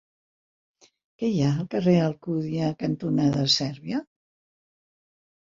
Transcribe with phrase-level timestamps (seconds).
[1.23, 4.01] Què hi ha al carrer Alcúdia cantonada Sèrbia?